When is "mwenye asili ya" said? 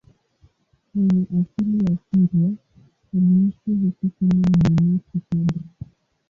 0.95-1.97